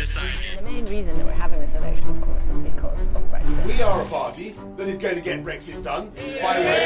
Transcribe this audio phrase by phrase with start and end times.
[0.00, 0.58] undecided.
[0.58, 3.66] The main reason that we're having this election, of course, is because of Brexit.
[3.66, 6.80] We are a party that is going to get Brexit done by when?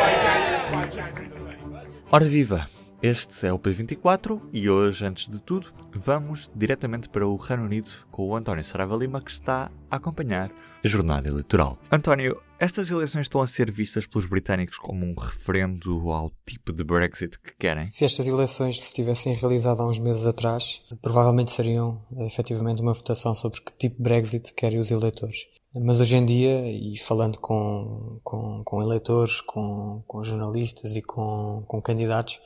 [0.00, 2.12] By January, by January the 31st.
[2.12, 2.68] Ora viva!
[3.04, 7.90] Este é o P24 e hoje, antes de tudo, vamos diretamente para o Reino Unido
[8.10, 10.50] com o António Saraiva Lima que está a acompanhar
[10.82, 11.76] a jornada eleitoral.
[11.92, 16.82] António, estas eleições estão a ser vistas pelos britânicos como um referendo ao tipo de
[16.82, 17.92] Brexit que querem?
[17.92, 23.34] Se estas eleições se tivessem realizado há uns meses atrás, provavelmente seriam efetivamente uma votação
[23.34, 25.46] sobre que tipo de Brexit querem os eleitores.
[25.74, 31.64] Mas hoje em dia, e falando com, com, com eleitores, com, com jornalistas e com,
[31.66, 32.40] com candidatos,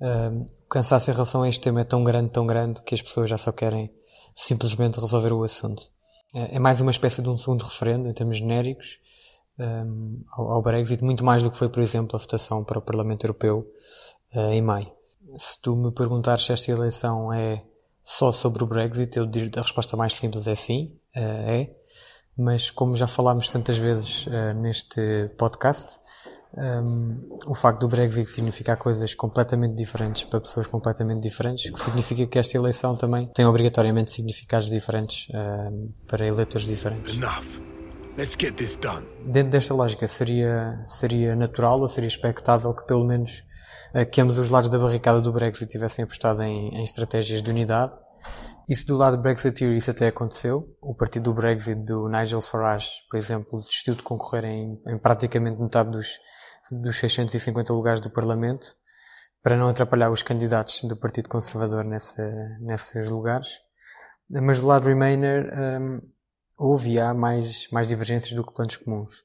[0.00, 3.02] um, o cansaço em relação a este tema é tão grande, tão grande, que as
[3.02, 3.90] pessoas já só querem
[4.34, 5.90] simplesmente resolver o assunto.
[6.34, 8.98] É, é mais uma espécie de um segundo referendo, em termos genéricos,
[9.58, 12.82] um, ao, ao, Brexit, muito mais do que foi, por exemplo, a votação para o
[12.82, 13.66] Parlamento Europeu
[14.34, 14.92] uh, em maio.
[15.36, 17.64] Se tu me perguntares se esta eleição é
[18.02, 21.74] só sobre o Brexit, eu digo a resposta mais simples é sim, uh, é.
[22.38, 25.98] Mas como já falámos tantas vezes uh, neste podcast,
[26.56, 32.26] um, o facto do Brexit significar coisas completamente diferentes para pessoas completamente diferentes, que significa
[32.26, 37.16] que esta eleição também tem obrigatoriamente significados diferentes um, para eleitores diferentes.
[37.16, 37.62] Enough.
[38.16, 39.06] Let's get this done.
[39.26, 43.44] Dentro desta lógica, seria, seria natural ou seria expectável que pelo menos
[43.94, 47.50] uh, que ambos os lados da barricada do Brexit tivessem apostado em, em estratégias de
[47.50, 47.92] unidade.
[48.68, 50.76] Isso do lado Brexiteer, isso até aconteceu.
[50.80, 55.60] O partido do Brexit do Nigel Farage, por exemplo, desistiu de concorrer em, em praticamente
[55.60, 56.18] metade dos,
[56.72, 58.74] dos 650 lugares do Parlamento,
[59.40, 62.28] para não atrapalhar os candidatos do Partido Conservador nessa,
[62.60, 63.60] nesses lugares.
[64.28, 65.48] Mas do lado Remainer
[65.80, 66.00] um,
[66.58, 69.24] houve e há mais, mais divergências do que planos comuns.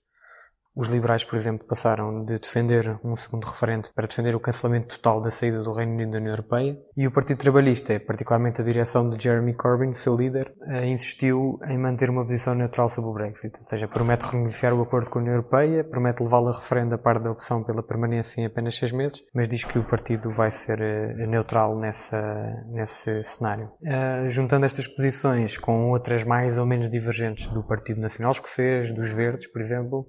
[0.74, 5.22] Os liberais, por exemplo, passaram de defender um segundo referendo para defender o cancelamento total
[5.22, 9.10] da saída do Reino Unido da União Europeia, e o Partido Trabalhista, particularmente a direção
[9.10, 13.58] de Jeremy Corbyn, seu líder, eh, insistiu em manter uma posição neutral sobre o Brexit,
[13.58, 16.98] ou seja, promete renegociar o acordo com a União Europeia, promete levá-lo a referendo a
[16.98, 20.52] par da opção pela permanência em apenas seis meses, mas diz que o partido vai
[20.52, 22.22] ser eh, neutral nessa,
[22.68, 23.72] nesse cenário.
[23.82, 29.12] Uh, juntando estas posições com outras mais ou menos divergentes do Partido Nacional Escocês, dos
[29.12, 30.08] Verdes, por exemplo,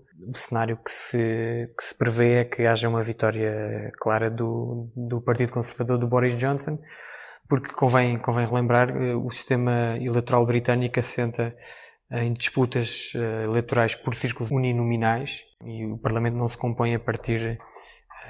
[0.52, 5.52] cenário que se, que se prevê é que haja uma vitória clara do, do Partido
[5.52, 6.78] Conservador do Boris Johnson,
[7.48, 11.56] porque convém, convém relembrar eh, o sistema eleitoral britânico assenta
[12.10, 17.58] em disputas eh, eleitorais por círculos uninominais e o Parlamento não se compõe a partir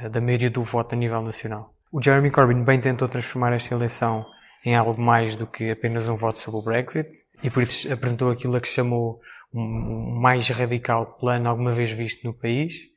[0.01, 1.75] eh, da maioria do voto a nível nacional.
[1.91, 4.25] O Jeremy Corbyn bem tentou transformar esta eleição
[4.65, 7.11] em algo mais do que apenas um voto sobre o Brexit
[7.43, 9.21] e por isso apresentou aquilo a que chamou
[9.55, 12.91] um mais radical plano alguma vez visto no país.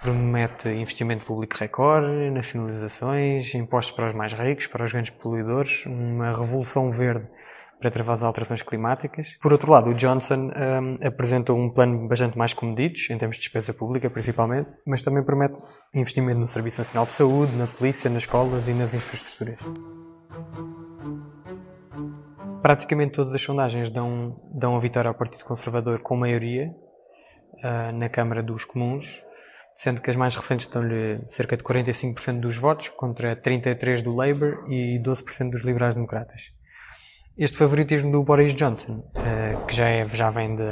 [0.00, 6.30] Promete investimento público recorde, nacionalizações, impostos para os mais ricos, para os grandes poluidores, uma
[6.30, 7.28] revolução verde
[7.80, 9.36] para travar as alterações climáticas.
[9.40, 13.42] Por outro lado, o Johnson um, apresentou um plano bastante mais comedidos, em termos de
[13.42, 15.60] despesa pública principalmente, mas também promete
[15.94, 19.58] investimento no Serviço Nacional de Saúde, na polícia, nas escolas e nas infraestruturas.
[22.62, 26.74] Praticamente todas as sondagens dão, dão a vitória ao Partido Conservador com maioria
[27.64, 29.22] uh, na Câmara dos Comuns,
[29.74, 34.64] sendo que as mais recentes dão-lhe cerca de 45% dos votos, contra 33% do Labour
[34.68, 36.59] e 12% dos liberais democratas
[37.38, 40.62] este favoritismo do Boris Johnson, uh, que já, é, já vem de,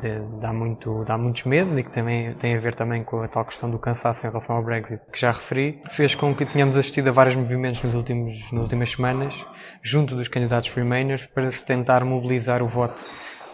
[0.00, 3.02] de, de, há muito, de há muitos meses e que também tem a ver também
[3.02, 6.34] com a tal questão do cansaço em relação ao Brexit, que já referi, fez com
[6.34, 9.46] que tenhamos assistido a vários movimentos nos últimos, nas últimas semanas,
[9.82, 13.04] junto dos candidatos Remainers, para tentar mobilizar o voto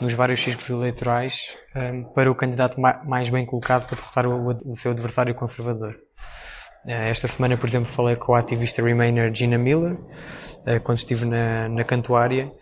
[0.00, 4.76] nos vários círculos eleitorais eh, para o candidato mais bem colocado para derrotar o, o
[4.76, 5.96] seu adversário conservador.
[6.86, 9.96] Eh, esta semana, por exemplo, falei com a ativista Remainer Gina Miller,
[10.66, 12.52] eh, quando estive na, na cantuária,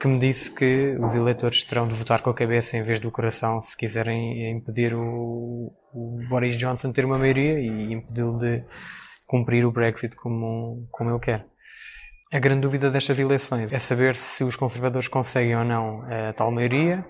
[0.00, 3.10] que me disse que os eleitores terão de votar com a cabeça em vez do
[3.10, 8.62] coração se quiserem impedir o, o Boris Johnson ter uma maioria e impedi-lo de
[9.26, 11.46] cumprir o Brexit como, como ele quer.
[12.32, 16.50] A grande dúvida destas eleições é saber se os conservadores conseguem ou não a tal
[16.50, 17.04] maioria,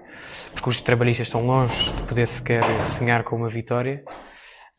[0.53, 4.05] porque os trabalhistas estão longe de poder sequer sonhar com uma vitória.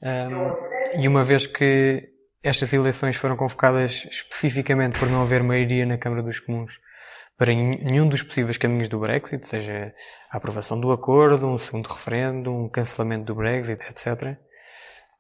[0.02, 2.10] Um, e uma vez que
[2.44, 6.80] estas eleições foram convocadas especificamente por não haver maioria na Câmara dos Comuns
[7.38, 9.94] para nenhum dos possíveis caminhos do Brexit, seja
[10.32, 14.38] a aprovação do acordo, um segundo referendo, um cancelamento do Brexit, etc.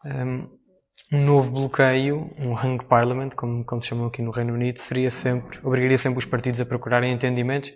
[0.03, 0.49] Um
[1.11, 5.59] novo bloqueio, um hung parliament, como, como se chamam aqui no Reino Unido, seria sempre,
[5.63, 7.71] obrigaria sempre os partidos a procurarem entendimentos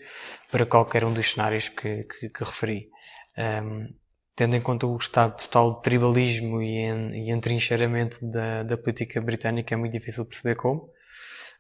[0.51, 2.89] para qualquer um dos cenários que, que, que referi.
[3.37, 4.00] Um,
[4.35, 9.21] tendo em conta o estado total de tribalismo e, en, e entrincheiramento da, da política
[9.21, 10.89] britânica, é muito difícil perceber como.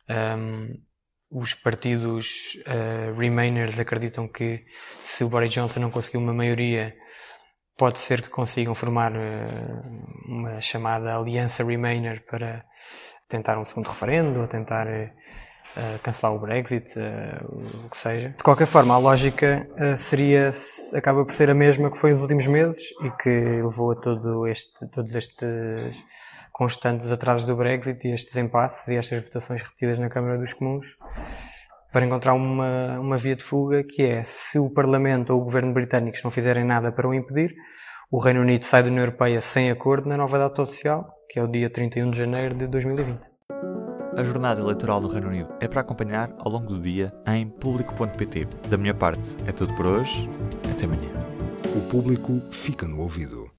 [0.09, 0.81] Um,
[1.29, 4.65] os partidos uh, Remainers acreditam que
[5.03, 6.93] se o Boris Johnson não conseguir uma maioria,
[7.77, 12.65] pode ser que consigam formar uh, uma chamada Aliança Remainer para
[13.29, 15.09] tentar um segundo referendo ou tentar uh,
[16.03, 16.93] cancelar o Brexit,
[17.85, 18.29] o que seja.
[18.29, 20.51] De qualquer forma, a lógica seria,
[20.95, 24.47] acaba por ser a mesma que foi nos últimos meses e que levou a todo
[24.47, 26.05] este, todos estes
[26.51, 30.97] constantes atrasos do Brexit e estes impasses e estas votações repetidas na Câmara dos Comuns
[31.91, 35.73] para encontrar uma, uma via de fuga que é se o Parlamento ou o Governo
[35.73, 37.53] britânicos não fizerem nada para o impedir,
[38.09, 41.43] o Reino Unido sai da União Europeia sem acordo na nova data oficial, que é
[41.43, 43.30] o dia 31 de janeiro de 2020.
[44.15, 48.45] A jornada eleitoral no Reino Unido é para acompanhar ao longo do dia em público.pt.
[48.69, 50.29] Da minha parte é tudo por hoje.
[50.69, 51.09] Até amanhã.
[51.73, 53.49] O público fica no ouvido.